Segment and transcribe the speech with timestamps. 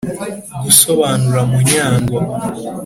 [0.63, 2.17] gusobanura munyango